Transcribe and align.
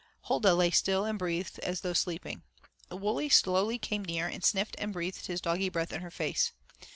Huldah 0.23 0.55
lay 0.55 0.71
still 0.71 1.05
and 1.05 1.19
breathed 1.19 1.59
as 1.59 1.81
though 1.81 1.93
sleeping. 1.93 2.41
Wully 2.89 3.29
slowly 3.29 3.77
came 3.77 4.03
near 4.03 4.25
and 4.27 4.43
sniffed 4.43 4.73
and 4.79 4.91
breathed 4.91 5.27
his 5.27 5.39
doggy 5.41 5.69
breath 5.69 5.93
in 5.93 6.01
her 6.01 6.09
face. 6.09 6.53